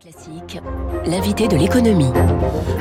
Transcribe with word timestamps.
Classique, 0.00 0.58
l'invité 1.04 1.48
de 1.48 1.56
l'économie. 1.56 2.12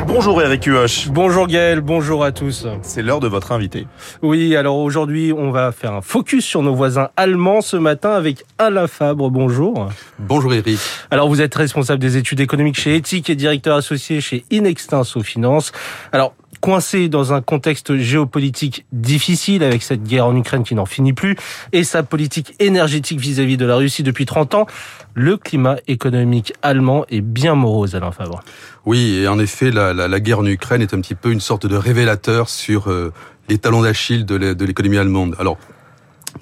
Bonjour 0.08 0.42
Eric 0.42 0.64
Huoch. 0.66 1.10
Bonjour 1.10 1.48
Gaël, 1.48 1.82
bonjour 1.82 2.24
à 2.24 2.32
tous. 2.32 2.68
C'est 2.84 3.02
l'heure 3.02 3.20
de 3.20 3.28
votre 3.28 3.52
invité. 3.52 3.86
Oui, 4.22 4.56
alors 4.56 4.78
aujourd'hui, 4.78 5.34
on 5.36 5.52
va 5.52 5.74
faire 5.74 5.94
un 5.94 6.02
focus 6.02 6.46
sur 6.46 6.62
nos 6.62 6.74
voisins 6.74 7.10
allemands 7.18 7.62
ce 7.62 7.76
matin 7.76 8.12
avec 8.12 8.46
Alain 8.58 8.88
Fabre. 8.88 9.30
Bonjour. 9.30 9.90
Bonjour 10.20 10.54
Eric. 10.54 10.80
Alors 11.10 11.28
vous 11.28 11.42
êtes 11.42 11.54
responsable 11.54 12.00
des 12.00 12.16
études 12.16 12.40
économiques 12.40 12.80
chez 12.80 12.96
Ethic 12.96 13.30
et 13.30 13.36
directeur 13.36 13.76
associé 13.76 14.22
chez 14.22 14.46
Inextinso 14.50 15.22
Finance. 15.22 15.74
Alors 16.14 16.34
coincé 16.62 17.10
dans 17.10 17.34
un 17.34 17.42
contexte 17.42 17.98
géopolitique 17.98 18.86
difficile 18.92 19.64
avec 19.64 19.84
cette 19.84 20.04
guerre 20.04 20.28
en 20.28 20.36
Ukraine 20.36 20.64
qui 20.64 20.76
n'en 20.76 20.86
finit 20.86 21.14
plus 21.14 21.36
et 21.74 21.84
sa 21.84 22.04
politique 22.04 22.56
énergétique 22.60 23.20
vis-à-vis 23.20 23.58
de 23.58 23.66
la 23.66 23.76
Russie 23.76 24.04
depuis 24.04 24.26
30 24.26 24.56
ans, 24.56 24.68
le 25.14 25.36
climat 25.36 25.78
économique 25.88 26.54
allemand 26.62 27.06
est 27.10 27.22
bien 27.22 27.56
morose, 27.56 27.96
Alain 27.96 28.12
Fabre. 28.12 28.44
Oui, 28.86 29.18
et 29.18 29.28
en 29.28 29.40
effet, 29.40 29.72
la, 29.72 30.20
guerre 30.20 30.40
en 30.40 30.46
Ukraine 30.46 30.82
est 30.82 30.94
un 30.94 31.02
petit 31.02 31.16
peu 31.16 31.32
une 31.32 31.42
sorte 31.42 31.66
de 31.66 31.76
révélateur 31.76 32.48
sur 32.48 32.90
euh, 32.90 33.12
les 33.50 33.58
talons 33.58 33.82
d'Achille 33.82 34.24
de 34.26 34.66
l'économie 34.66 34.98
allemande. 34.98 35.36
Alors, 35.40 35.58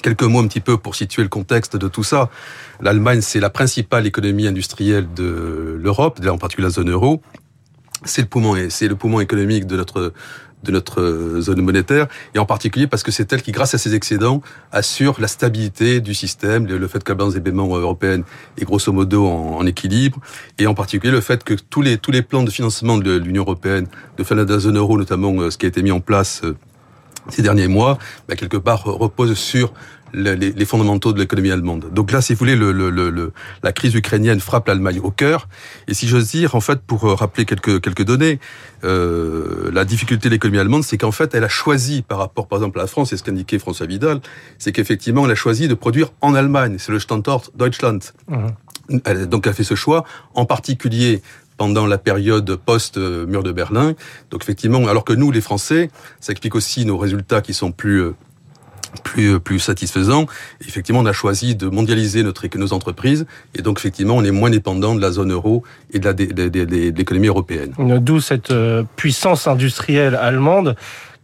Quelques 0.02 0.24
mots 0.24 0.40
un 0.40 0.48
petit 0.48 0.60
peu 0.60 0.78
pour 0.78 0.96
situer 0.96 1.24
le 1.24 1.30
contexte 1.30 1.76
de 1.76 1.88
tout 1.88 2.04
ça. 2.04 2.30
L'Allemagne, 2.80 3.22
c'est 3.22 3.40
la 3.40 3.50
principale 3.50 4.06
économie 4.06 4.48
industrielle 4.48 5.08
de 5.16 5.78
l'Europe, 5.82 6.20
en 6.26 6.38
particulier 6.38 6.68
la 6.68 6.72
zone 6.72 6.92
euro 6.92 7.22
c'est 8.06 8.22
le 8.22 8.28
poumon, 8.28 8.56
c'est 8.70 8.88
le 8.88 8.96
poumon 8.96 9.20
économique 9.20 9.66
de 9.66 9.78
notre 9.78 10.14
de 10.64 10.72
notre 10.72 11.40
zone 11.40 11.62
monétaire, 11.62 12.08
et 12.36 12.40
en 12.40 12.46
particulier 12.46 12.88
parce 12.88 13.04
que 13.04 13.12
c'est 13.12 13.32
elle 13.32 13.42
qui, 13.42 13.52
grâce 13.52 13.74
à 13.74 13.78
ses 13.78 13.96
excédents, 13.96 14.42
assure 14.72 15.20
la 15.20 15.28
stabilité 15.28 16.02
du 16.02 16.14
système, 16.14 16.68
le 16.68 16.88
fait 16.88 17.04
que 17.04 17.12
la 17.12 17.16
balance 17.16 17.34
des 17.34 17.42
paiements 17.42 17.68
européenne 17.78 18.24
est 18.58 18.66
grosso 18.66 18.92
modo 18.92 19.26
en, 19.26 19.66
équilibre, 19.66 20.20
et 20.58 20.68
en 20.68 20.74
particulier 20.74 21.12
le 21.12 21.22
fait 21.22 21.44
que 21.44 21.54
tous 21.54 21.82
les 21.82 21.98
tous 21.98 22.12
les 22.12 22.22
plans 22.22 22.44
de 22.44 22.52
financement 22.52 22.98
de 22.98 23.18
l'Union 23.18 23.44
européenne, 23.44 23.88
de 24.18 24.24
de 24.24 24.54
la 24.54 24.60
zone 24.60 24.78
euro, 24.78 24.98
notamment 24.98 25.34
euh, 25.40 25.50
ce 25.50 25.58
qui 25.58 25.66
a 25.66 25.70
été 25.70 25.82
mis 25.82 25.92
en 25.92 26.02
place 26.02 26.42
euh, 26.44 26.56
ces 27.30 27.42
derniers 27.42 27.68
mois, 27.68 27.98
bah, 28.28 28.36
quelque 28.36 28.58
part 28.58 28.84
repose 28.84 29.34
sur 29.38 29.74
les, 30.14 30.36
les, 30.36 30.66
fondamentaux 30.66 31.14
de 31.14 31.20
l'économie 31.20 31.52
allemande. 31.52 31.86
Donc 31.94 32.12
là, 32.12 32.22
si 32.22 32.34
vous 32.34 32.40
voulez, 32.40 32.56
le, 32.56 32.72
le, 32.72 32.90
le, 32.90 33.32
la 33.64 33.72
crise 33.72 33.94
ukrainienne 33.96 34.40
frappe 34.40 34.68
l'Allemagne 34.68 35.00
au 35.02 35.12
cœur. 35.12 35.48
Et 35.88 35.94
si 35.94 36.08
j'ose 36.08 36.30
dire, 36.30 36.56
en 36.56 36.62
fait, 36.62 36.82
pour 36.82 37.06
euh, 37.06 37.14
rappeler 37.14 37.46
quelques, 37.46 37.82
quelques 37.82 38.04
données, 38.04 38.40
euh, 38.84 39.70
la 39.72 39.86
difficulté 39.86 40.30
de 40.30 40.34
l'économie 40.34 40.60
allemande, 40.60 40.84
c'est 40.84 40.98
qu'en 40.98 41.12
fait, 41.12 41.34
elle 41.36 41.44
a 41.44 41.50
choisi, 41.50 42.02
par 42.02 42.18
rapport, 42.18 42.48
par 42.48 42.60
exemple, 42.60 42.80
à 42.80 42.84
la 42.84 42.88
France, 42.88 43.14
et 43.14 43.18
ce 43.18 43.24
qu'indiquait 43.24 43.60
François 43.60 43.86
Vidal, 43.86 44.22
c'est 44.58 44.72
qu'effectivement, 44.72 45.26
elle 45.26 45.32
a 45.32 45.36
choisi 45.36 45.68
de 45.68 45.74
produire 45.74 46.12
en 46.22 46.36
Allemagne. 46.36 46.78
C'est 46.80 46.92
le 46.92 47.00
Standort 47.00 47.52
Deutschland. 47.56 48.00
Mmh. 48.28 48.48
Elle, 49.06 49.28
donc, 49.28 49.46
elle 49.46 49.52
a 49.52 49.54
fait 49.54 49.64
ce 49.64 49.76
choix, 49.76 50.04
en 50.34 50.46
particulier 50.46 51.22
pendant 51.60 51.86
la 51.86 51.98
période 51.98 52.56
post-mur 52.56 53.44
de 53.44 53.52
Berlin. 53.52 53.94
Donc 54.32 54.42
effectivement, 54.42 54.88
alors 54.88 55.04
que 55.04 55.12
nous, 55.12 55.30
les 55.30 55.42
Français, 55.42 55.92
ça 56.22 56.32
explique 56.32 56.56
aussi 56.56 56.86
nos 56.86 56.98
résultats 56.98 57.42
qui 57.42 57.54
sont 57.54 57.74
plus 57.74 58.02
euh, 58.02 58.16
plus 59.04 59.40
plus 59.40 59.60
satisfaisant. 59.60 60.26
Effectivement, 60.68 61.02
on 61.02 61.06
a 61.06 61.14
choisi 61.14 61.56
de 61.56 61.68
mondialiser 61.68 62.24
nos 62.24 62.74
entreprises 62.74 63.26
et 63.56 63.62
donc 63.62 63.80
effectivement, 63.80 64.16
on 64.16 64.24
est 64.24 64.32
moins 64.32 64.50
dépendant 64.50 64.96
de 64.96 65.02
la 65.02 65.12
zone 65.12 65.32
euro 65.32 65.64
et 65.94 66.00
de 66.00 66.92
l'économie 66.92 67.28
européenne. 67.28 67.74
D'où 67.78 68.20
cette 68.20 68.52
euh, 68.52 68.84
puissance 68.96 69.48
industrielle 69.48 70.16
allemande 70.16 70.76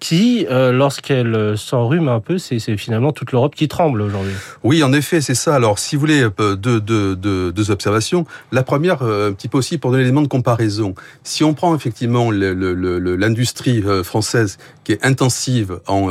qui, 0.08 0.46
euh, 0.52 0.72
lorsqu'elle 0.72 1.34
euh, 1.34 1.56
s'enrhume 1.56 2.10
un 2.10 2.20
peu, 2.20 2.38
c'est 2.38 2.60
finalement 2.78 3.12
toute 3.12 3.32
l'Europe 3.32 3.56
qui 3.56 3.68
tremble 3.68 4.04
aujourd'hui. 4.04 4.34
Oui, 4.64 4.84
en 4.84 4.94
effet, 4.94 5.20
c'est 5.20 5.34
ça. 5.34 5.56
Alors, 5.56 5.80
si 5.80 5.96
vous 5.96 6.02
voulez, 6.02 6.28
euh, 6.40 6.56
deux, 6.56 7.72
observations. 7.72 8.24
La 8.52 8.62
première, 8.62 9.02
un 9.02 9.32
petit 9.32 9.48
peu 9.48 9.58
aussi 9.58 9.80
pour 9.80 9.90
donner 9.90 10.04
l'élément 10.04 10.22
de 10.22 10.28
comparaison. 10.28 10.94
Si 11.24 11.44
on 11.44 11.56
prend 11.56 11.76
effectivement 11.76 12.30
l'industrie 12.30 13.84
française 14.04 14.60
qui 14.84 14.92
est 14.92 15.04
intensive 15.04 15.80
en 15.88 16.10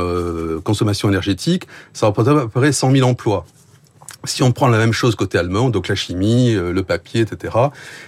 consommation 0.63 1.07
énergétique, 1.07 1.63
ça 1.93 2.07
représente 2.07 2.37
à 2.37 2.41
peu 2.41 2.49
près 2.49 2.73
100 2.73 2.91
000 2.91 3.07
emplois. 3.07 3.45
Si 4.27 4.43
on 4.43 4.51
prend 4.51 4.67
la 4.67 4.77
même 4.77 4.93
chose 4.93 5.15
côté 5.15 5.37
allemand, 5.37 5.69
donc 5.69 5.87
la 5.87 5.95
chimie, 5.95 6.53
euh, 6.53 6.71
le 6.71 6.83
papier, 6.83 7.21
etc., 7.21 7.53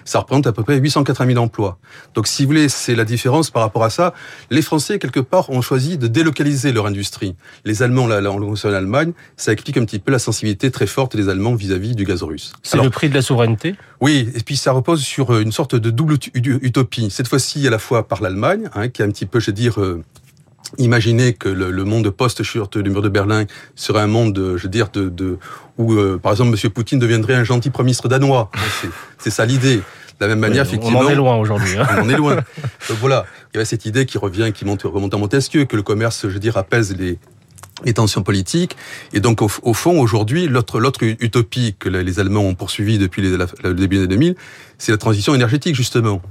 ça 0.05 0.19
représente 0.19 0.47
à 0.47 0.51
peu 0.51 0.63
près 0.63 0.77
880 0.77 1.33
000 1.33 1.43
emplois. 1.43 1.77
Donc 2.13 2.27
si 2.27 2.43
vous 2.43 2.49
voulez, 2.49 2.69
c'est 2.69 2.95
la 2.95 3.05
différence 3.05 3.49
par 3.49 3.61
rapport 3.61 3.83
à 3.83 3.89
ça. 3.89 4.13
Les 4.49 4.61
Français, 4.61 4.99
quelque 4.99 5.19
part, 5.19 5.49
ont 5.49 5.61
choisi 5.61 5.97
de 5.97 6.07
délocaliser 6.07 6.71
leur 6.71 6.85
industrie. 6.85 7.35
Les 7.65 7.83
Allemands, 7.83 8.07
là, 8.07 8.21
en 8.31 8.73
Allemagne, 8.73 9.13
ça 9.35 9.51
explique 9.51 9.77
un 9.77 9.85
petit 9.85 9.99
peu 9.99 10.11
la 10.11 10.19
sensibilité 10.19 10.71
très 10.71 10.87
forte 10.87 11.15
des 11.15 11.29
Allemands 11.29 11.55
vis-à-vis 11.55 11.95
du 11.95 12.05
gaz 12.05 12.23
russe. 12.23 12.53
C'est 12.63 12.81
le 12.81 12.89
prix 12.89 13.09
de 13.09 13.13
la 13.13 13.21
souveraineté? 13.21 13.75
Oui, 14.01 14.29
et 14.35 14.39
puis 14.41 14.57
ça 14.57 14.71
repose 14.71 15.01
sur 15.01 15.33
euh, 15.33 15.41
une 15.41 15.51
sorte 15.51 15.75
de 15.75 15.89
double 15.89 16.17
utopie. 16.35 17.09
Cette 17.09 17.27
fois-ci, 17.27 17.65
à 17.67 17.69
la 17.69 17.79
fois 17.79 18.07
par 18.07 18.21
l'Allemagne, 18.21 18.69
hein, 18.75 18.89
qui 18.89 19.01
est 19.01 19.05
un 19.05 19.09
petit 19.09 19.25
peu, 19.25 19.39
je 19.39 19.47
veux 19.47 19.53
dire... 19.53 19.79
Euh, 20.73 20.83
Imaginez 20.83 21.33
que 21.33 21.49
le, 21.49 21.71
le 21.71 21.83
monde 21.83 22.09
post-chute 22.09 22.77
du 22.77 22.89
mur 22.89 23.01
de 23.01 23.09
Berlin 23.09 23.45
serait 23.75 24.01
un 24.01 24.07
monde, 24.07 24.55
je 24.57 24.63
veux 24.63 24.69
dire, 24.69 24.89
de, 24.89 25.09
de 25.09 25.37
où, 25.77 25.93
euh, 25.93 26.19
par 26.21 26.31
exemple, 26.31 26.57
M. 26.61 26.69
Poutine 26.71 26.99
deviendrait 26.99 27.35
un 27.35 27.43
gentil 27.43 27.69
Premier 27.69 27.87
ministre 27.87 28.07
danois. 28.07 28.49
C'est 29.19 29.29
ça 29.29 29.45
l'idée. 29.45 29.77
De 29.77 30.25
la 30.25 30.29
même 30.29 30.39
manière, 30.39 30.63
oui, 30.63 30.69
effectivement. 30.69 30.99
On 30.99 31.05
en 31.05 31.09
est 31.09 31.15
loin 31.15 31.35
aujourd'hui. 31.35 31.77
Hein. 31.77 31.87
on 31.97 32.01
en 32.01 32.09
est 32.09 32.17
loin. 32.17 32.35
Donc 32.89 32.97
voilà, 32.99 33.25
il 33.53 33.55
y 33.55 33.57
avait 33.57 33.65
cette 33.65 33.85
idée 33.85 34.05
qui 34.07 34.17
revient, 34.17 34.51
qui 34.53 34.65
monte, 34.65 34.81
remonte 34.83 35.13
à 35.13 35.17
Montesquieu, 35.17 35.65
que 35.65 35.75
le 35.75 35.83
commerce, 35.83 36.23
je 36.23 36.29
veux 36.29 36.39
dire, 36.39 36.57
apaise 36.57 36.95
les, 36.97 37.19
les 37.85 37.93
tensions 37.93 38.23
politiques. 38.23 38.75
Et 39.13 39.19
donc, 39.19 39.43
au, 39.43 39.51
au 39.61 39.73
fond, 39.75 39.99
aujourd'hui, 39.99 40.47
l'autre, 40.47 40.79
l'autre 40.79 41.03
utopie 41.03 41.75
que 41.77 41.87
les 41.87 42.19
Allemands 42.19 42.41
ont 42.41 42.55
poursuivie 42.55 42.97
depuis 42.97 43.21
les, 43.21 43.37
la, 43.37 43.45
le 43.63 43.75
début 43.75 43.97
des 43.97 44.03
années 44.03 44.15
2000, 44.15 44.35
c'est 44.79 44.91
la 44.91 44.97
transition 44.97 45.35
énergétique, 45.35 45.75
justement. 45.75 46.21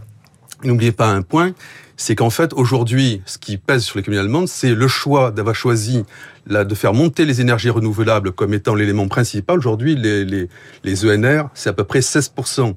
N'oubliez 0.66 0.92
pas 0.92 1.08
un 1.08 1.22
point, 1.22 1.52
c'est 1.96 2.16
qu'en 2.16 2.30
fait, 2.30 2.52
aujourd'hui, 2.52 3.22
ce 3.24 3.38
qui 3.38 3.56
pèse 3.56 3.84
sur 3.84 3.98
l'économie 3.98 4.20
allemande, 4.20 4.48
c'est 4.48 4.74
le 4.74 4.88
choix 4.88 5.30
d'avoir 5.30 5.54
choisi 5.54 6.04
de 6.48 6.74
faire 6.74 6.92
monter 6.92 7.24
les 7.24 7.40
énergies 7.40 7.70
renouvelables 7.70 8.32
comme 8.32 8.52
étant 8.52 8.74
l'élément 8.74 9.06
principal. 9.06 9.58
Aujourd'hui, 9.58 9.94
les, 9.94 11.06
ENR, 11.06 11.44
c'est 11.54 11.70
à 11.70 11.72
peu 11.72 11.84
près 11.84 12.00
16% 12.00 12.74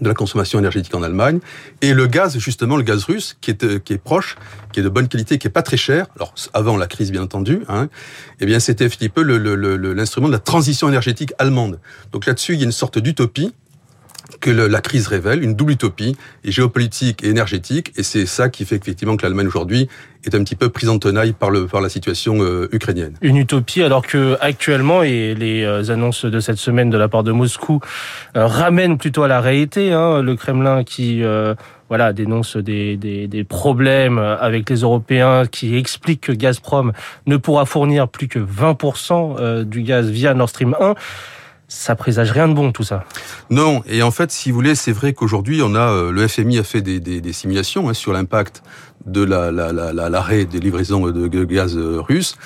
de 0.00 0.08
la 0.08 0.14
consommation 0.14 0.58
énergétique 0.58 0.94
en 0.94 1.02
Allemagne. 1.02 1.38
Et 1.80 1.94
le 1.94 2.06
gaz, 2.06 2.36
justement, 2.38 2.76
le 2.76 2.82
gaz 2.82 3.04
russe, 3.04 3.38
qui 3.40 3.50
est, 3.50 3.64
est 3.64 3.98
proche, 3.98 4.36
qui 4.72 4.80
est 4.80 4.82
de 4.82 4.90
bonne 4.90 5.08
qualité, 5.08 5.38
qui 5.38 5.46
est 5.46 5.50
pas 5.50 5.62
très 5.62 5.78
cher, 5.78 6.06
alors 6.16 6.34
avant 6.52 6.76
la 6.76 6.86
crise, 6.86 7.10
bien 7.10 7.22
entendu, 7.22 7.62
hein, 7.68 7.88
eh 8.40 8.46
bien, 8.46 8.60
c'était 8.60 8.84
un 8.84 8.88
petit 8.88 9.08
peu 9.08 9.22
l'instrument 9.22 10.28
de 10.28 10.32
la 10.32 10.38
transition 10.38 10.88
énergétique 10.88 11.32
allemande. 11.38 11.80
Donc 12.12 12.26
là-dessus, 12.26 12.54
il 12.54 12.58
y 12.58 12.62
a 12.62 12.66
une 12.66 12.72
sorte 12.72 12.98
d'utopie 12.98 13.54
que 14.40 14.50
le, 14.50 14.66
la 14.66 14.80
crise 14.80 15.06
révèle, 15.06 15.42
une 15.42 15.54
double 15.54 15.72
utopie, 15.72 16.16
géopolitique 16.44 17.24
et 17.24 17.28
énergétique, 17.28 17.92
et 17.96 18.02
c'est 18.02 18.26
ça 18.26 18.48
qui 18.48 18.64
fait 18.64 18.76
effectivement 18.76 19.16
que 19.16 19.22
l'Allemagne 19.22 19.46
aujourd'hui 19.46 19.88
est 20.24 20.34
un 20.34 20.42
petit 20.42 20.56
peu 20.56 20.68
prise 20.68 20.88
en 20.88 20.98
tenaille 20.98 21.32
par, 21.32 21.50
le, 21.50 21.66
par 21.66 21.80
la 21.80 21.88
situation 21.88 22.42
euh, 22.42 22.68
ukrainienne. 22.72 23.14
Une 23.22 23.36
utopie 23.36 23.82
alors 23.82 24.04
que 24.06 24.36
actuellement, 24.40 25.02
et 25.02 25.34
les 25.34 25.62
euh, 25.62 25.90
annonces 25.90 26.24
de 26.24 26.40
cette 26.40 26.58
semaine 26.58 26.90
de 26.90 26.98
la 26.98 27.08
part 27.08 27.22
de 27.22 27.32
Moscou 27.32 27.80
euh, 28.36 28.46
ramènent 28.46 28.98
plutôt 28.98 29.22
à 29.22 29.28
la 29.28 29.40
réalité, 29.40 29.92
hein, 29.92 30.22
le 30.22 30.36
Kremlin 30.36 30.84
qui... 30.84 31.22
Euh, 31.22 31.54
voilà, 31.88 32.12
dénonce 32.12 32.56
des, 32.56 32.96
des, 32.96 33.28
des, 33.28 33.44
problèmes 33.44 34.18
avec 34.18 34.68
les 34.68 34.80
Européens 34.80 35.44
qui 35.46 35.76
expliquent 35.76 36.22
que 36.22 36.32
Gazprom 36.32 36.92
ne 37.26 37.36
pourra 37.36 37.64
fournir 37.64 38.08
plus 38.08 38.26
que 38.26 38.40
20% 38.40 39.62
du 39.62 39.82
gaz 39.82 40.10
via 40.10 40.34
Nord 40.34 40.48
Stream 40.48 40.74
1 40.80 40.96
ça 41.68 41.96
présage 41.96 42.30
rien 42.30 42.46
de 42.48 42.54
bon 42.54 42.70
tout 42.70 42.84
ça. 42.84 43.04
Non, 43.50 43.82
et 43.86 44.02
en 44.02 44.10
fait, 44.10 44.30
si 44.30 44.50
vous 44.50 44.56
voulez, 44.56 44.74
c'est 44.74 44.92
vrai 44.92 45.14
qu'aujourd'hui, 45.14 45.62
on 45.62 45.74
a 45.74 45.90
euh, 45.90 46.12
le 46.12 46.28
FMI 46.28 46.58
a 46.58 46.62
fait 46.62 46.80
des, 46.80 47.00
des, 47.00 47.20
des 47.20 47.32
simulations 47.32 47.88
hein, 47.88 47.94
sur 47.94 48.12
l'impact 48.12 48.62
de 49.04 49.22
l'arrêt 49.22 49.52
la, 49.52 49.72
la, 49.92 50.08
la, 50.08 50.44
des 50.44 50.60
livraisons 50.60 51.08
de 51.08 51.44
gaz 51.44 51.76
euh, 51.76 52.00
russe. 52.00 52.36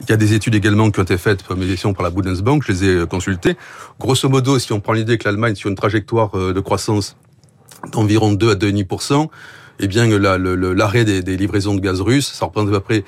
Il 0.00 0.08
y 0.08 0.12
a 0.12 0.16
des 0.16 0.32
études 0.32 0.54
également 0.54 0.90
qui 0.90 1.00
ont 1.00 1.02
été 1.02 1.18
faites 1.18 1.42
par 1.42 1.56
par 1.56 2.02
la 2.02 2.10
Bundesbank, 2.10 2.62
je 2.66 2.72
les 2.72 2.84
ai 2.84 2.94
euh, 2.94 3.06
consultées. 3.06 3.56
Grosso 3.98 4.28
modo, 4.28 4.58
si 4.58 4.72
on 4.72 4.80
prend 4.80 4.92
l'idée 4.92 5.18
que 5.18 5.24
l'Allemagne 5.24 5.54
sur 5.54 5.68
une 5.68 5.76
trajectoire 5.76 6.30
de 6.32 6.60
croissance 6.60 7.16
d'environ 7.92 8.32
2 8.32 8.50
à 8.50 8.54
2,5%, 8.54 9.28
eh 9.80 9.88
bien 9.88 10.06
l'arrêt 10.18 11.04
des, 11.04 11.22
des 11.22 11.36
livraisons 11.36 11.74
de 11.74 11.80
gaz 11.80 12.00
russe, 12.00 12.30
ça 12.32 12.46
représente 12.46 12.68
à 12.70 12.72
peu 12.72 12.80
près 12.80 13.04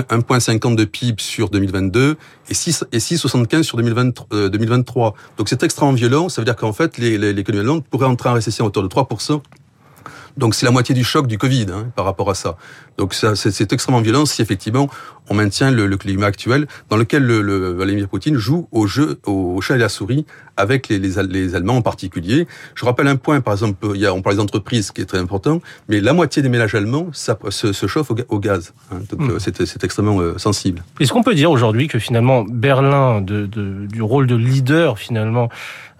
1,50 0.00 0.74
de 0.74 0.84
PIB 0.84 1.20
sur 1.22 1.50
2022 1.50 2.16
et 2.48 2.52
6,75 2.52 3.58
et 3.58 3.62
sur 3.62 3.76
2023, 3.76 4.48
2023. 4.48 5.08
Euh, 5.08 5.10
Donc 5.38 5.48
c'est 5.48 5.62
extrêmement 5.62 5.92
violent. 5.92 6.28
Ça 6.28 6.40
veut 6.40 6.44
dire 6.46 6.56
qu'en 6.56 6.72
fait, 6.72 6.98
l'économie 6.98 7.60
allemande 7.60 7.84
pourrait 7.84 8.06
entrer 8.06 8.28
en 8.28 8.34
récession 8.34 8.64
à 8.64 8.68
hauteur 8.68 8.82
de 8.82 8.88
3%. 8.88 9.40
Donc 10.36 10.54
c'est 10.54 10.64
la 10.64 10.72
moitié 10.72 10.94
du 10.94 11.04
choc 11.04 11.26
du 11.26 11.38
Covid 11.38 11.66
hein, 11.70 11.92
par 11.94 12.04
rapport 12.04 12.30
à 12.30 12.34
ça. 12.34 12.56
Donc 12.96 13.14
c'est 13.14 13.72
extrêmement 13.72 14.00
violent 14.00 14.26
si 14.26 14.42
effectivement 14.42 14.88
on 15.28 15.34
maintient 15.34 15.70
le, 15.70 15.86
le 15.86 15.96
climat 15.96 16.26
actuel 16.26 16.66
dans 16.90 16.96
lequel 16.96 17.24
le, 17.24 17.42
le, 17.42 17.72
Vladimir 17.72 18.08
Poutine 18.08 18.36
joue 18.36 18.68
au 18.72 18.86
jeu, 18.86 19.18
au 19.26 19.60
chat 19.60 19.76
et 19.76 19.78
la 19.78 19.88
souris 19.88 20.26
avec 20.56 20.88
les, 20.88 20.98
les, 20.98 21.22
les, 21.28 21.54
Allemands 21.54 21.76
en 21.76 21.82
particulier. 21.82 22.46
Je 22.74 22.84
rappelle 22.84 23.08
un 23.08 23.16
point, 23.16 23.40
par 23.40 23.54
exemple, 23.54 23.86
il 23.94 24.00
y 24.00 24.06
a, 24.06 24.12
on 24.12 24.22
parle 24.22 24.36
des 24.36 24.42
entreprises, 24.42 24.90
qui 24.90 25.00
est 25.00 25.06
très 25.06 25.18
important, 25.18 25.60
mais 25.88 26.00
la 26.00 26.12
moitié 26.12 26.42
des 26.42 26.48
ménages 26.48 26.74
allemands 26.74 27.08
ça, 27.12 27.38
se, 27.48 27.72
se 27.72 27.86
chauffe 27.86 28.10
au, 28.10 28.16
au 28.28 28.38
gaz. 28.38 28.74
Hein, 28.90 28.98
donc 29.10 29.32
mmh. 29.32 29.38
c'est 29.38 29.84
extrêmement 29.84 30.20
euh, 30.20 30.38
sensible. 30.38 30.82
Est-ce 31.00 31.12
qu'on 31.12 31.22
peut 31.22 31.34
dire 31.34 31.50
aujourd'hui 31.50 31.88
que 31.88 31.98
finalement 31.98 32.44
Berlin, 32.44 33.20
de, 33.20 33.46
de, 33.46 33.86
du 33.86 34.02
rôle 34.02 34.26
de 34.26 34.36
leader 34.36 34.98
finalement, 34.98 35.48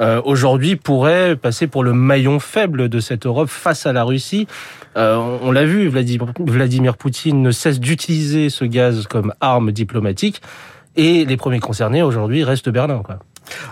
euh, 0.00 0.20
aujourd'hui 0.24 0.76
pourrait 0.76 1.36
passer 1.36 1.66
pour 1.66 1.84
le 1.84 1.92
maillon 1.92 2.40
faible 2.40 2.88
de 2.88 3.00
cette 3.00 3.26
Europe 3.26 3.48
face 3.48 3.86
à 3.86 3.92
la 3.92 4.04
Russie? 4.04 4.46
Euh, 4.96 5.16
On 5.16 5.52
l'a 5.52 5.64
vu, 5.64 5.88
Vladimir, 5.88 6.26
Vladimir 6.40 6.96
Poutine 6.96 7.40
ne 7.40 7.50
cesse 7.50 7.80
d'utiliser 7.80 8.50
ce 8.50 8.64
gaz 8.64 9.06
comme 9.06 9.21
arme 9.40 9.72
diplomatique. 9.72 10.42
Et 10.96 11.24
les 11.24 11.36
premiers 11.36 11.60
concernés 11.60 12.02
aujourd'hui 12.02 12.44
restent 12.44 12.68
Berlin. 12.68 13.02
Quoi. 13.04 13.18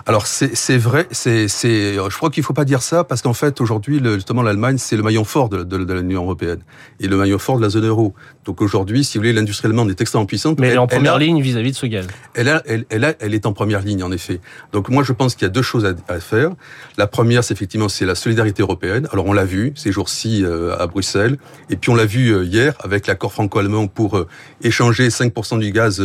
Alors 0.05 0.27
c'est 0.27 0.77
vrai, 0.77 1.07
c'est 1.11 1.47
je 1.47 2.17
crois 2.17 2.29
qu'il 2.29 2.43
faut 2.43 2.53
pas 2.53 2.65
dire 2.65 2.81
ça 2.81 3.03
parce 3.03 3.21
qu'en 3.21 3.33
fait 3.33 3.61
aujourd'hui 3.61 4.01
justement 4.15 4.41
l'Allemagne 4.41 4.77
c'est 4.77 4.95
le 4.95 5.03
maillon 5.03 5.23
fort 5.23 5.49
de, 5.49 5.63
de, 5.63 5.77
de 5.83 5.93
l'Union 5.93 6.23
européenne 6.23 6.59
et 6.99 7.07
le 7.07 7.17
maillon 7.17 7.37
fort 7.37 7.57
de 7.57 7.61
la 7.61 7.69
zone 7.69 7.85
euro. 7.85 8.13
Donc 8.45 8.61
aujourd'hui, 8.61 9.03
si 9.03 9.17
vous 9.17 9.21
voulez, 9.21 9.33
l'industrie 9.33 9.67
allemande 9.67 9.89
est 9.89 10.01
extrêmement 10.01 10.25
puissante. 10.25 10.59
Mais 10.59 10.67
elle, 10.69 10.75
est 10.75 10.77
en 10.77 10.87
première 10.87 11.17
ligne 11.17 11.41
vis-à-vis 11.41 11.71
de 11.71 11.75
ce 11.75 11.85
gaz. 11.85 12.07
Elle, 12.33 12.49
a, 12.49 12.63
elle, 12.65 12.85
elle, 12.89 13.15
elle, 13.19 13.33
est 13.33 13.45
en 13.45 13.53
première 13.53 13.81
ligne 13.81 14.03
en 14.03 14.11
effet. 14.11 14.39
Donc 14.71 14.89
moi 14.89 15.03
je 15.03 15.13
pense 15.13 15.35
qu'il 15.35 15.43
y 15.43 15.49
a 15.49 15.53
deux 15.53 15.61
choses 15.61 15.85
à, 15.85 15.93
à 16.11 16.19
faire. 16.19 16.51
La 16.97 17.07
première, 17.07 17.43
c'est 17.43 17.53
effectivement 17.53 17.89
c'est 17.89 18.05
la 18.05 18.15
solidarité 18.15 18.61
européenne. 18.61 19.07
Alors 19.11 19.25
on 19.25 19.33
l'a 19.33 19.45
vu 19.45 19.73
ces 19.75 19.91
jours-ci 19.91 20.43
euh, 20.43 20.77
à 20.77 20.87
Bruxelles 20.87 21.37
et 21.69 21.75
puis 21.75 21.89
on 21.89 21.95
l'a 21.95 22.05
vu 22.05 22.33
euh, 22.33 22.43
hier 22.43 22.73
avec 22.79 23.07
l'accord 23.07 23.33
franco-allemand 23.33 23.87
pour 23.87 24.17
euh, 24.17 24.27
échanger 24.61 25.09
5% 25.09 25.59
du 25.59 25.71
gaz 25.71 26.01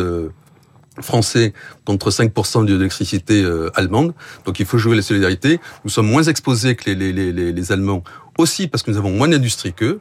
français 1.00 1.52
contre 1.84 2.10
5% 2.10 2.64
de 2.64 2.74
l'électricité 2.74 3.42
euh, 3.42 3.70
allemande. 3.74 4.14
Donc 4.44 4.60
il 4.60 4.66
faut 4.66 4.78
jouer 4.78 4.96
la 4.96 5.02
solidarité. 5.02 5.60
Nous 5.84 5.90
sommes 5.90 6.08
moins 6.08 6.22
exposés 6.22 6.74
que 6.74 6.90
les, 6.90 7.12
les, 7.12 7.32
les, 7.32 7.52
les 7.52 7.72
Allemands, 7.72 8.02
aussi 8.38 8.68
parce 8.68 8.82
que 8.82 8.90
nous 8.90 8.98
avons 8.98 9.10
moins 9.10 9.28
d'industrie 9.28 9.72
qu'eux. 9.72 10.00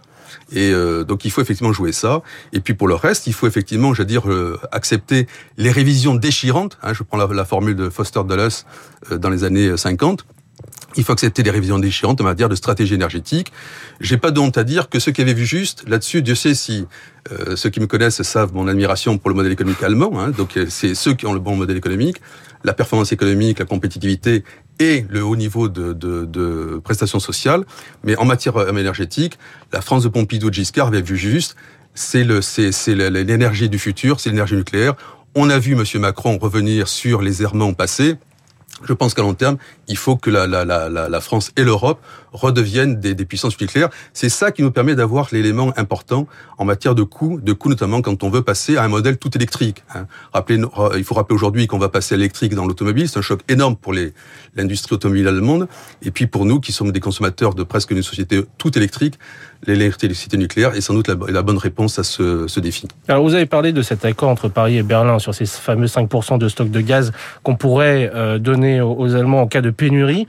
Et 0.51 0.71
euh, 0.71 1.03
donc 1.03 1.25
il 1.25 1.31
faut 1.31 1.41
effectivement 1.41 1.73
jouer 1.73 1.91
ça. 1.91 2.21
Et 2.53 2.59
puis 2.59 2.73
pour 2.73 2.87
le 2.87 2.95
reste, 2.95 3.27
il 3.27 3.33
faut 3.33 3.47
effectivement, 3.47 3.93
je 3.93 4.03
dire, 4.03 4.29
euh, 4.29 4.59
accepter 4.71 5.27
les 5.57 5.71
révisions 5.71 6.15
déchirantes. 6.15 6.77
Hein, 6.81 6.93
je 6.93 7.03
prends 7.03 7.17
la, 7.17 7.27
la, 7.27 7.45
formule 7.45 7.75
de 7.75 7.89
Foster 7.89 8.21
Dulles 8.27 9.19
dans 9.19 9.29
les 9.29 9.43
années 9.43 9.77
50 9.77 10.25
il 10.97 11.03
faut 11.03 11.13
accepter 11.13 11.43
les 11.43 11.51
révisions 11.51 11.79
déchirantes 11.79 12.21
en 12.21 12.23
matière 12.23 12.49
de 12.49 12.55
stratégie 12.55 12.93
énergétique. 12.93 13.51
J'ai 13.99 14.17
pas 14.17 14.31
de 14.31 14.39
honte 14.39 14.57
à 14.57 14.63
dire 14.63 14.89
que 14.89 14.99
ceux 14.99 15.11
qui 15.11 15.21
avaient 15.21 15.33
vu 15.33 15.45
juste 15.45 15.83
là-dessus, 15.87 16.21
Dieu 16.21 16.35
sait 16.35 16.55
si 16.55 16.85
euh, 17.31 17.55
ceux 17.55 17.69
qui 17.69 17.79
me 17.79 17.87
connaissent 17.87 18.21
savent 18.21 18.53
mon 18.53 18.67
admiration 18.67 19.17
pour 19.17 19.29
le 19.29 19.35
modèle 19.35 19.51
économique 19.51 19.83
allemand. 19.83 20.19
Hein, 20.19 20.29
donc 20.29 20.57
euh, 20.57 20.67
c'est 20.69 20.95
ceux 20.95 21.13
qui 21.13 21.25
ont 21.25 21.33
le 21.33 21.39
bon 21.39 21.55
modèle 21.55 21.77
économique, 21.77 22.17
la 22.63 22.73
performance 22.73 23.11
économique, 23.11 23.59
la 23.59 23.65
compétitivité 23.65 24.43
et 24.79 25.05
le 25.09 25.23
haut 25.23 25.35
niveau 25.35 25.69
de, 25.69 25.93
de, 25.93 26.25
de 26.25 26.81
prestations 26.83 27.19
sociales. 27.19 27.65
Mais 28.03 28.15
en 28.15 28.25
matière 28.25 28.57
euh, 28.57 28.71
énergétique, 28.71 29.37
la 29.73 29.81
France 29.81 30.03
de 30.03 30.09
Pompidou, 30.09 30.51
Giscard 30.51 30.87
avait 30.87 31.01
vu 31.01 31.17
juste. 31.17 31.55
C'est, 31.97 32.25
c'est 32.41 32.93
l'énergie 32.93 33.69
du 33.69 33.79
futur, 33.79 34.19
c'est 34.19 34.29
l'énergie 34.29 34.55
nucléaire. 34.55 34.95
On 35.33 35.49
a 35.49 35.57
vu 35.59 35.75
Monsieur 35.75 35.99
Macron 35.99 36.37
revenir 36.37 36.89
sur 36.89 37.21
les 37.21 37.41
errements 37.41 37.73
passés. 37.73 38.15
Je 38.83 38.91
pense 38.91 39.13
qu'à 39.13 39.21
long 39.21 39.33
terme, 39.33 39.57
il 39.87 39.97
faut 39.97 40.15
que 40.15 40.29
la, 40.29 41.21
France 41.21 41.51
et 41.57 41.63
l'Europe 41.63 41.99
redeviennent 42.31 42.99
des, 42.99 43.15
puissances 43.25 43.59
nucléaires. 43.59 43.89
C'est 44.13 44.29
ça 44.29 44.51
qui 44.51 44.61
nous 44.61 44.71
permet 44.71 44.95
d'avoir 44.95 45.29
l'élément 45.31 45.73
important 45.77 46.27
en 46.57 46.65
matière 46.65 46.95
de 46.95 47.03
coûts, 47.03 47.39
de 47.41 47.53
coûts 47.53 47.69
notamment 47.69 48.01
quand 48.01 48.23
on 48.23 48.29
veut 48.29 48.41
passer 48.41 48.77
à 48.77 48.83
un 48.83 48.87
modèle 48.87 49.17
tout 49.17 49.35
électrique. 49.35 49.83
Hein. 49.93 50.07
Rappelez, 50.33 50.61
il 50.97 51.03
faut 51.03 51.15
rappeler 51.15 51.35
aujourd'hui 51.35 51.67
qu'on 51.67 51.79
va 51.79 51.89
passer 51.89 52.15
à 52.15 52.17
l'électrique 52.17 52.53
dans 52.53 52.65
l'automobile. 52.65 53.07
C'est 53.07 53.19
un 53.19 53.23
choc 53.23 53.41
énorme 53.47 53.75
pour 53.75 53.93
l'industrie 54.55 54.95
automobile 54.95 55.27
allemande. 55.27 55.67
Et 56.01 56.11
puis 56.11 56.27
pour 56.27 56.45
nous, 56.45 56.59
qui 56.59 56.71
sommes 56.71 56.91
des 56.91 56.99
consommateurs 56.99 57.55
de 57.55 57.63
presque 57.63 57.91
une 57.91 58.03
société 58.03 58.41
tout 58.57 58.77
électrique, 58.77 59.17
l'électricité 59.65 60.37
nucléaire 60.37 60.75
est 60.75 60.81
sans 60.81 60.93
doute 60.93 61.07
la, 61.07 61.41
bonne 61.41 61.57
réponse 61.57 61.99
à 61.99 62.03
ce, 62.03 62.59
défi. 62.59 62.87
Alors 63.07 63.23
vous 63.23 63.33
avez 63.33 63.45
parlé 63.45 63.73
de 63.73 63.81
cet 63.81 64.05
accord 64.05 64.29
entre 64.29 64.47
Paris 64.47 64.77
et 64.77 64.83
Berlin 64.83 65.19
sur 65.19 65.33
ces 65.33 65.45
fameux 65.45 65.87
5% 65.87 66.37
de 66.37 66.47
stock 66.47 66.69
de 66.69 66.81
gaz 66.81 67.11
qu'on 67.43 67.55
pourrait 67.55 68.11
euh, 68.13 68.37
donner 68.39 68.81
aux 68.81 69.15
Allemands 69.15 69.41
en 69.41 69.47
cas 69.47 69.61
de 69.61 69.71
pénurie. 69.75 70.27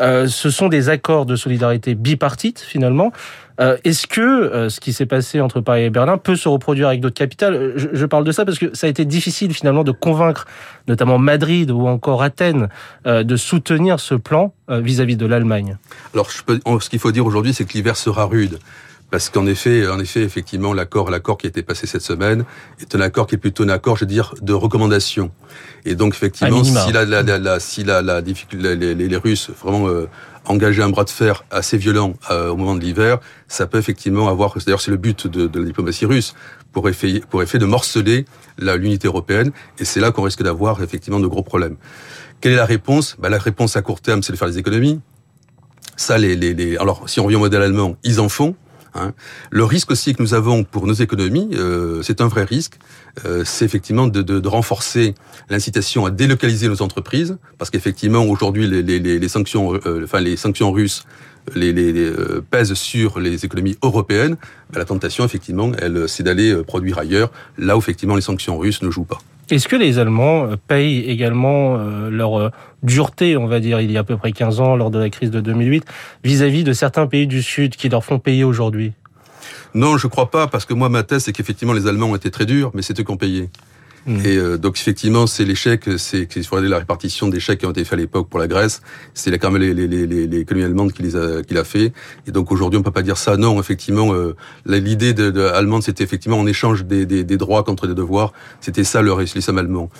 Euh, 0.00 0.26
ce 0.26 0.50
sont 0.50 0.68
des 0.68 0.88
accords 0.88 1.26
de 1.26 1.36
solidarité 1.36 1.94
bipartites 1.94 2.60
finalement. 2.60 3.12
Euh, 3.60 3.76
Est-ce 3.84 4.06
que 4.06 4.20
euh, 4.22 4.70
ce 4.70 4.80
qui 4.80 4.94
s'est 4.94 5.04
passé 5.04 5.42
entre 5.42 5.60
Paris 5.60 5.82
et 5.82 5.90
Berlin 5.90 6.16
peut 6.16 6.36
se 6.36 6.48
reproduire 6.48 6.88
avec 6.88 7.00
d'autres 7.00 7.18
capitales? 7.18 7.74
Je, 7.76 8.06
parle 8.06 8.24
de 8.24 8.32
ça 8.32 8.46
parce 8.46 8.58
que 8.58 8.74
ça 8.74 8.86
a 8.86 8.90
été 8.90 9.04
difficile 9.04 9.52
finalement 9.52 9.84
de 9.84 9.92
convaincre 9.92 10.46
notamment 10.88 11.18
Madrid 11.18 11.70
ou 11.70 11.86
encore 11.86 12.22
Athènes 12.22 12.68
de 13.04 13.36
soutenir 13.36 14.00
ce 14.00 14.14
plan 14.14 14.54
vis-à-vis 14.68 15.14
-vis 15.14 15.18
de 15.18 15.26
l'Allemagne. 15.26 15.76
Alors 16.14 16.30
ce 16.30 16.88
qu'il 16.88 16.98
faut 16.98 17.12
dire 17.12 17.26
aujourd'hui, 17.26 17.52
c'est 17.52 17.66
que 17.66 17.74
l'hiver 17.74 17.96
sera 17.96 18.24
rude 18.24 18.58
parce 19.10 19.28
qu'en 19.28 19.46
effet, 19.46 19.88
en 19.88 19.98
effet, 19.98 20.22
effectivement, 20.22 20.72
l'accord, 20.72 21.10
l'accord 21.10 21.36
qui 21.36 21.46
a 21.46 21.48
été 21.48 21.62
passé 21.62 21.86
cette 21.86 22.02
semaine 22.02 22.44
est 22.80 22.94
un 22.94 23.00
accord 23.00 23.26
qui 23.26 23.34
est 23.34 23.38
plutôt 23.38 23.64
un 23.64 23.68
accord, 23.68 23.96
je 23.96 24.04
veux 24.04 24.08
dire, 24.10 24.34
de 24.40 24.52
recommandation. 24.52 25.32
Et 25.84 25.94
donc, 25.94 26.14
effectivement, 26.14 26.62
si 26.62 26.92
la, 26.92 27.04
la, 27.04 27.22
la, 27.22 27.38
la, 27.38 27.60
si 27.60 27.82
la, 27.82 28.02
la 28.02 28.22
difficulté, 28.22 28.76
les, 28.76 28.94
les, 28.94 29.08
les 29.08 29.16
Russes 29.16 29.50
vraiment 29.60 29.88
euh, 29.88 30.06
engager 30.44 30.82
un 30.82 30.90
bras 30.90 31.04
de 31.04 31.10
fer 31.10 31.44
assez 31.50 31.76
violent 31.76 32.14
euh, 32.30 32.50
au 32.50 32.56
moment 32.56 32.74
de 32.76 32.80
l'hiver, 32.80 33.18
ça 33.48 33.66
peut 33.66 33.78
effectivement 33.78 34.28
avoir. 34.28 34.56
D'ailleurs, 34.58 34.80
c'est 34.80 34.92
le 34.92 34.96
but 34.96 35.26
de, 35.26 35.46
de, 35.46 35.58
la 35.58 35.64
diplomatie 35.66 36.06
russe 36.06 36.34
pour 36.72 36.88
effet, 36.88 37.20
pour 37.30 37.42
effet 37.42 37.58
de 37.58 37.66
morceler 37.66 38.26
l'unité 38.58 39.08
européenne. 39.08 39.50
Et 39.78 39.84
c'est 39.84 40.00
là 40.00 40.12
qu'on 40.12 40.22
risque 40.22 40.42
d'avoir 40.42 40.82
effectivement 40.82 41.20
de 41.20 41.26
gros 41.26 41.42
problèmes. 41.42 41.76
Quelle 42.40 42.52
est 42.52 42.56
la 42.56 42.64
réponse? 42.64 43.16
Bah, 43.18 43.28
La 43.28 43.38
réponse 43.38 43.76
à 43.76 43.82
court 43.82 44.00
terme, 44.00 44.22
c'est 44.22 44.32
de 44.32 44.38
faire 44.38 44.48
des 44.48 44.58
économies. 44.58 45.00
Ça, 45.96 46.16
les, 46.16 46.36
les, 46.36 46.54
les, 46.54 46.76
alors 46.76 47.08
si 47.08 47.20
on 47.20 47.24
revient 47.24 47.36
au 47.36 47.40
modèle 47.40 47.62
allemand, 47.62 47.96
ils 48.04 48.20
en 48.20 48.28
font. 48.28 48.54
Hein. 48.94 49.12
Le 49.50 49.64
risque 49.64 49.90
aussi 49.90 50.14
que 50.14 50.22
nous 50.22 50.34
avons 50.34 50.64
pour 50.64 50.86
nos 50.86 50.94
économies, 50.94 51.50
euh, 51.54 52.02
c'est 52.02 52.20
un 52.20 52.28
vrai 52.28 52.44
risque, 52.44 52.78
euh, 53.24 53.42
c'est 53.44 53.64
effectivement 53.64 54.06
de, 54.06 54.22
de, 54.22 54.40
de 54.40 54.48
renforcer 54.48 55.14
l'incitation 55.48 56.06
à 56.06 56.10
délocaliser 56.10 56.68
nos 56.68 56.82
entreprises, 56.82 57.38
parce 57.58 57.70
qu'effectivement 57.70 58.24
aujourd'hui 58.24 58.66
les, 58.66 58.82
les, 58.82 59.18
les, 59.18 59.28
sanctions, 59.28 59.74
euh, 59.74 60.02
enfin 60.04 60.20
les 60.20 60.36
sanctions 60.36 60.72
russes 60.72 61.04
les, 61.54 61.72
les, 61.72 61.92
les 61.92 62.04
euh, 62.04 62.44
pèsent 62.48 62.74
sur 62.74 63.18
les 63.18 63.44
économies 63.44 63.76
européennes, 63.82 64.36
ben, 64.70 64.78
la 64.78 64.84
tentation 64.84 65.24
effectivement, 65.24 65.72
elle, 65.78 66.08
c'est 66.08 66.22
d'aller 66.22 66.50
euh, 66.52 66.62
produire 66.62 66.98
ailleurs, 66.98 67.30
là 67.58 67.76
où 67.76 67.80
effectivement 67.80 68.14
les 68.16 68.20
sanctions 68.22 68.58
russes 68.58 68.82
ne 68.82 68.90
jouent 68.90 69.04
pas. 69.04 69.18
Est-ce 69.50 69.68
que 69.68 69.76
les 69.76 69.98
Allemands 69.98 70.48
payent 70.68 71.00
également 71.10 71.76
leur 72.08 72.52
dureté, 72.82 73.36
on 73.36 73.46
va 73.46 73.60
dire, 73.60 73.80
il 73.80 73.90
y 73.90 73.96
a 73.96 74.00
à 74.00 74.04
peu 74.04 74.16
près 74.16 74.32
15 74.32 74.60
ans, 74.60 74.76
lors 74.76 74.90
de 74.90 74.98
la 74.98 75.10
crise 75.10 75.30
de 75.30 75.40
2008, 75.40 75.84
vis-à-vis 76.22 76.62
-vis 76.62 76.64
de 76.64 76.72
certains 76.72 77.06
pays 77.06 77.26
du 77.26 77.42
Sud 77.42 77.74
qui 77.76 77.88
leur 77.88 78.04
font 78.04 78.18
payer 78.18 78.44
aujourd'hui? 78.44 78.92
Non, 79.74 79.96
je 79.96 80.06
crois 80.06 80.30
pas, 80.30 80.46
parce 80.46 80.64
que 80.64 80.74
moi, 80.74 80.88
ma 80.88 81.02
thèse, 81.02 81.24
c'est 81.24 81.32
qu'effectivement, 81.32 81.74
les 81.74 81.86
Allemands 81.86 82.10
ont 82.10 82.16
été 82.16 82.30
très 82.30 82.46
durs, 82.46 82.70
mais 82.74 82.82
c'est 82.82 82.98
eux 82.98 83.04
qui 83.04 83.10
ont 83.10 83.16
payé. 83.16 83.50
Mmh. 84.06 84.16
Et 84.24 84.36
euh, 84.36 84.56
donc 84.56 84.78
effectivement, 84.78 85.26
c'est 85.26 85.44
l'échec, 85.44 85.88
c'est 85.98 86.28
la 86.52 86.78
répartition 86.78 87.28
des 87.28 87.40
chèques 87.40 87.60
qui 87.60 87.66
ont 87.66 87.70
été 87.70 87.84
faits 87.84 87.94
à 87.94 87.96
l'époque 87.96 88.28
pour 88.28 88.38
la 88.38 88.46
Grèce. 88.46 88.80
C'est 89.14 89.36
quand 89.38 89.50
même 89.50 89.60
les, 89.60 89.74
les, 89.74 89.86
les, 89.86 90.26
les 90.26 90.38
économies 90.38 90.64
allemandes 90.64 90.92
qui 90.92 91.02
les 91.02 91.16
a, 91.16 91.42
qui 91.42 91.54
l'a 91.54 91.64
fait. 91.64 91.92
Et 92.26 92.32
donc 92.32 92.50
aujourd'hui, 92.50 92.78
on 92.78 92.82
peut 92.82 92.90
pas 92.90 93.02
dire 93.02 93.18
ça. 93.18 93.36
Non, 93.36 93.60
effectivement, 93.60 94.12
euh, 94.14 94.34
l'idée 94.66 95.12
de, 95.12 95.30
de, 95.30 95.42
allemande, 95.42 95.82
c'était 95.82 96.04
effectivement 96.04 96.38
on 96.38 96.46
échange 96.46 96.84
des, 96.84 97.06
des, 97.06 97.24
des, 97.24 97.36
droits 97.36 97.62
contre 97.62 97.86
des 97.86 97.94
devoirs. 97.94 98.32
C'était 98.60 98.84
ça 98.84 99.02
le 99.02 99.26
système 99.26 99.58
allemand. 99.58 99.90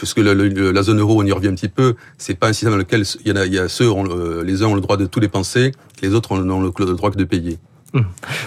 Parce 0.00 0.14
que 0.14 0.20
le, 0.20 0.34
le, 0.34 0.70
la 0.70 0.82
zone 0.82 1.00
euro, 1.00 1.22
on 1.22 1.24
y 1.24 1.32
revient 1.32 1.48
un 1.48 1.54
petit 1.54 1.68
peu. 1.68 1.94
C'est 2.18 2.38
pas 2.38 2.48
un 2.48 2.52
système 2.52 2.72
dans 2.72 2.78
lequel 2.78 3.04
il 3.24 3.28
y 3.28 3.32
en 3.32 3.36
a, 3.36 3.46
il 3.46 3.54
y 3.54 3.58
a 3.58 3.68
ceux, 3.68 3.90
euh, 3.90 4.44
les 4.44 4.62
uns 4.62 4.66
ont 4.66 4.74
le 4.74 4.80
droit 4.80 4.96
de 4.96 5.06
tout 5.06 5.20
dépenser, 5.20 5.72
les 6.02 6.14
autres 6.14 6.32
ont, 6.32 6.50
ont 6.50 6.60
le, 6.60 6.94
droit 6.94 7.10
que 7.10 7.16
de 7.16 7.24
payer. 7.24 7.58
Mmh. 7.92 8.00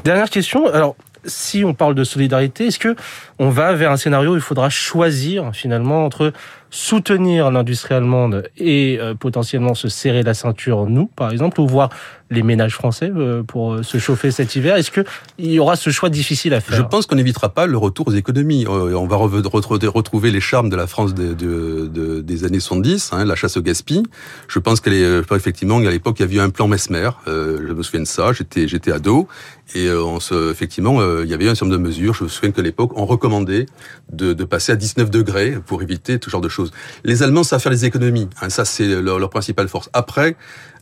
Dernière 0.04 0.30
question. 0.30 0.68
Alors, 0.68 0.96
si 1.26 1.64
on 1.64 1.74
parle 1.74 1.96
de 1.96 2.04
solidarité, 2.04 2.68
est-ce 2.68 2.80
que 2.80 2.96
on 3.40 3.50
va 3.50 3.74
vers 3.74 3.92
un 3.92 3.98
scénario 3.98 4.34
où 4.34 4.36
il 4.36 4.42
faudra 4.42 4.70
choisir 4.70 5.52
finalement 5.54 6.06
entre 6.06 6.34
soutenir 6.70 7.52
l'industrie 7.52 7.96
allemande 7.96 8.50
et 8.58 8.98
euh, 9.00 9.16
potentiellement 9.16 9.74
se 9.74 9.90
serrer 9.90 10.24
la 10.24 10.34
ceinture, 10.34 10.88
nous, 10.88 11.08
par 11.08 11.32
exemple, 11.32 11.62
ou 11.62 11.68
voir 11.68 11.90
les 12.32 12.44
ménages 12.44 12.76
français 12.76 13.12
euh, 13.16 13.44
pour 13.44 13.74
euh, 13.74 13.84
se 13.84 13.98
chauffer 13.98 14.32
cet 14.32 14.56
hiver 14.56 14.76
Est-ce 14.76 14.92
qu'il 14.92 15.06
y 15.52 15.60
aura 15.60 15.76
ce 15.76 15.90
choix 15.90 16.10
difficile 16.10 16.54
à 16.54 16.62
faire 16.62 16.78
Je 16.78 16.82
pense 16.82 17.06
qu'on 17.06 17.16
n'évitera 17.16 17.50
pas 17.50 17.66
le 17.66 17.78
retour 17.78 18.08
aux 18.08 18.14
économies. 18.14 18.66
Euh, 18.68 18.94
on 18.94 19.08
va 19.08 19.16
retrouver 19.16 20.32
les 20.32 20.42
charmes 20.42 20.70
de 20.70 20.76
la 20.76 20.88
France 20.88 21.14
de, 21.14 21.34
de, 21.34 21.88
de, 21.88 22.22
des 22.22 22.46
années 22.46 22.60
70, 22.60 23.12
hein, 23.14 23.26
la 23.26 23.36
chasse 23.36 23.58
au 23.58 23.62
gaspille. 23.62 24.04
Je 24.48 24.60
pense 24.60 24.80
qu'elle 24.80 24.94
est 24.94 25.20
effectivement 25.36 25.78
à 25.78 25.90
l'époque 25.90 26.18
il 26.20 26.24
y 26.24 26.26
avait 26.26 26.36
eu 26.36 26.40
un 26.40 26.50
plan 26.50 26.68
Mesmer. 26.68 27.10
Euh, 27.28 27.66
je 27.68 27.74
me 27.74 27.84
souviens 27.84 28.02
de 28.02 28.06
ça. 28.06 28.32
J'étais 28.34 28.92
ado 28.92 29.28
et 29.76 29.92
on 29.92 30.20
se 30.20 30.52
effectivement 30.52 31.02
il 31.22 31.30
y 31.30 31.34
avait 31.34 31.46
eu 31.46 31.50
un 31.50 31.56
certain 31.56 31.68
nombre 31.68 31.78
de 31.78 31.88
mesures. 31.88 32.14
Je 32.14 32.24
me 32.24 32.30
souviens 32.30 32.52
qu'à 32.52 32.62
l'époque 32.62 32.92
on 32.96 33.06
recommandait 33.06 33.66
de, 34.12 34.34
de 34.34 34.44
passer 34.44 34.72
à 34.72 34.76
19 34.76 35.10
degrés 35.10 35.58
pour 35.66 35.82
éviter 35.82 36.20
tout 36.20 36.30
genre 36.30 36.42
de 36.42 36.50
choses. 36.50 36.59
Les 37.04 37.24
Allemands 37.24 37.44
savent 37.44 37.62
faire 37.62 37.72
les 37.72 37.86
économies. 37.86 38.30
Hein, 38.42 38.50
ça 38.50 38.66
c'est 38.66 38.88
leur, 38.88 39.20
leur, 39.20 39.30
principale 39.30 39.68
force. 39.68 39.90
Après, 39.94 40.36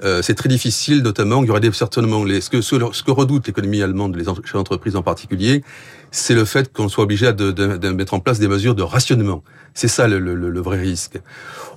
euh, 0.04 0.22
c'est 0.22 0.36
très 0.36 0.50
difficile, 0.50 1.02
notamment, 1.02 1.44
il 1.44 1.48
y 1.48 1.52
aurait 1.52 1.72
certainement 1.72 2.24
les, 2.24 2.42
ce 2.42 2.50
que, 2.50 2.62
ce, 2.62 2.76
que 2.76 3.12
redoutent 3.12 3.48
l'économie 3.48 3.82
allemande, 3.82 4.16
les 4.16 4.30
entreprises 4.30 4.96
en 4.96 5.04
particulier, 5.04 5.64
c'est 6.12 6.34
le 6.34 6.46
fait 6.46 6.72
qu'on 6.72 6.90
soit 6.90 7.04
obligé 7.04 7.32
de, 7.34 7.90
mettre 7.92 8.14
en 8.14 8.20
place 8.20 8.40
des 8.40 8.48
mesures 8.48 8.76
de 8.76 8.84
rationnement. 8.84 9.44
C'est 9.74 9.88
ça 9.88 10.08
le, 10.08 10.60
vrai 10.60 10.80
risque. 10.80 11.20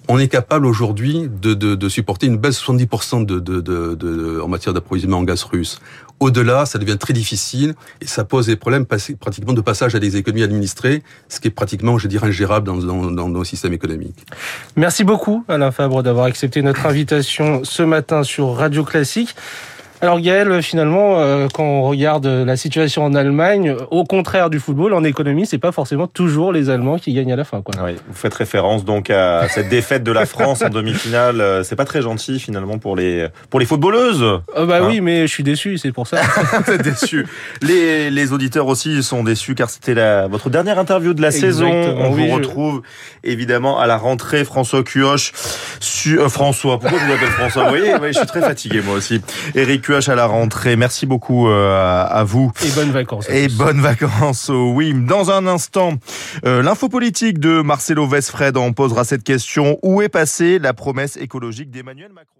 On 0.08 0.18
est 0.18 0.28
capable 0.28 0.66
aujourd'hui 0.66 1.28
de, 1.28 1.88
supporter 1.88 2.26
une 2.26 2.36
baisse 2.36 2.60
de 2.60 2.72
70% 2.72 3.26
de, 3.26 4.40
en 4.40 4.48
matière 4.48 4.72
d'approvisionnement 4.72 5.18
en 5.18 5.24
gaz 5.24 5.42
russe. 5.44 5.80
Au-delà, 6.18 6.66
ça 6.66 6.78
devient 6.78 6.98
très 6.98 7.14
difficile 7.14 7.74
et 8.02 8.06
ça 8.06 8.24
pose 8.24 8.46
des 8.46 8.56
problèmes 8.56 8.84
pratiquement 8.84 9.54
de 9.54 9.60
passage 9.62 9.94
à 9.94 9.98
des 9.98 10.18
économies 10.18 10.42
administrées, 10.42 11.02
ce 11.30 11.40
qui 11.40 11.48
est 11.48 11.50
pratiquement, 11.50 11.96
je 11.96 12.08
dirais, 12.08 12.28
ingérable 12.28 12.66
dans, 12.66 13.10
dans 13.10 13.28
nos 13.28 13.44
systèmes 13.44 13.72
économiques. 13.72 14.26
Merci 14.76 15.02
beaucoup, 15.02 15.44
Alain 15.48 15.70
Fabre, 15.70 16.02
d'avoir 16.02 16.26
accepté 16.26 16.60
notre 16.60 16.84
invitation 16.84 17.62
ce 17.64 17.82
matin 17.82 18.22
sur 18.22 18.54
Radio 18.54 18.84
Classique. 18.84 19.34
Alors 20.02 20.18
Gaël, 20.18 20.62
finalement, 20.62 21.20
euh, 21.20 21.48
quand 21.52 21.62
on 21.62 21.82
regarde 21.82 22.26
la 22.26 22.56
situation 22.56 23.04
en 23.04 23.14
Allemagne, 23.14 23.76
au 23.90 24.04
contraire 24.04 24.48
du 24.48 24.58
football, 24.58 24.94
en 24.94 25.04
économie, 25.04 25.44
c'est 25.44 25.58
pas 25.58 25.72
forcément 25.72 26.06
toujours 26.06 26.52
les 26.52 26.70
Allemands 26.70 26.98
qui 26.98 27.12
gagnent 27.12 27.34
à 27.34 27.36
la 27.36 27.44
fin. 27.44 27.60
Quoi. 27.60 27.74
Oui, 27.84 27.96
vous 28.08 28.14
faites 28.14 28.32
référence 28.32 28.86
donc 28.86 29.10
à 29.10 29.46
cette 29.50 29.68
défaite 29.68 30.02
de 30.02 30.12
la 30.12 30.24
France 30.24 30.62
en 30.62 30.70
demi-finale. 30.70 31.42
Euh, 31.42 31.62
c'est 31.62 31.76
pas 31.76 31.84
très 31.84 32.00
gentil 32.00 32.40
finalement 32.40 32.78
pour 32.78 32.96
les 32.96 33.26
pour 33.50 33.60
les 33.60 33.66
footballeuses. 33.66 34.22
Euh, 34.22 34.64
bah 34.64 34.80
oui, 34.82 34.98
hein 34.98 35.00
mais 35.02 35.26
je 35.26 35.32
suis 35.32 35.42
déçu, 35.42 35.76
c'est 35.76 35.92
pour 35.92 36.06
ça. 36.06 36.22
déçu. 36.82 37.26
Les, 37.60 38.10
les 38.10 38.32
auditeurs 38.32 38.68
aussi 38.68 39.02
sont 39.02 39.22
déçus 39.22 39.54
car 39.54 39.68
c'était 39.68 39.94
la 39.94 40.28
votre 40.28 40.48
dernière 40.48 40.78
interview 40.78 41.12
de 41.12 41.20
la 41.20 41.30
saison. 41.30 41.70
On 41.70 42.10
vous 42.10 42.26
retrouve 42.28 42.80
évidemment 43.22 43.78
à 43.78 43.86
la 43.86 43.98
rentrée. 43.98 44.44
François 44.44 44.82
Cuoche, 44.82 45.32
François. 46.28 46.78
Pourquoi 46.78 46.98
je 46.98 47.04
vous 47.04 47.12
appelle 47.12 47.28
François? 47.28 47.64
Vous 47.64 47.68
voyez, 47.68 47.92
je 48.12 48.18
suis 48.18 48.26
très 48.26 48.40
fatigué 48.40 48.80
moi 48.80 48.94
aussi. 48.94 49.20
Eric 49.54 49.89
à 49.90 50.14
la 50.14 50.26
rentrée. 50.26 50.76
Merci 50.76 51.04
beaucoup 51.06 51.48
euh, 51.48 52.06
à 52.08 52.24
vous. 52.24 52.52
Et 52.64 52.70
bonnes 52.70 52.90
vacances. 52.90 53.28
Et 53.28 53.48
bonnes 53.48 53.80
vacances, 53.80 54.50
oui. 54.50 54.94
Dans 54.94 55.30
un 55.30 55.46
instant, 55.46 55.94
euh, 56.44 56.62
l'info 56.62 56.88
politique 56.88 57.38
de 57.38 57.60
Marcelo 57.60 58.06
Vesfred 58.06 58.56
en 58.56 58.72
posera 58.72 59.04
cette 59.04 59.24
question. 59.24 59.78
Où 59.82 60.02
est 60.02 60.08
passée 60.08 60.58
la 60.58 60.74
promesse 60.74 61.16
écologique 61.16 61.70
d'Emmanuel 61.70 62.12
Macron? 62.12 62.36